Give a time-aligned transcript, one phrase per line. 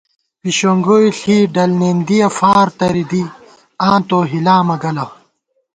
[0.41, 3.23] پشِنگوئے ݪی ڈل نېندِیہ فار تَرِی دی،
[3.89, 5.05] آن تو ہِلامہ گَلہ